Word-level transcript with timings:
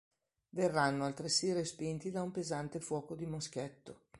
Verranno 0.49 1.05
altresì 1.05 1.53
respinti 1.53 2.09
da 2.09 2.23
un 2.23 2.31
pesante 2.31 2.79
fuoco 2.79 3.13
di 3.13 3.27
moschetto. 3.27 3.99